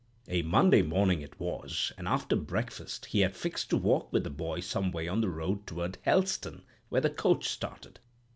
[0.27, 4.31] A Monday morning it was, and after breakfast he had fixed to walk with the
[4.31, 7.99] boy some way on the road toward Helston, where the coach started.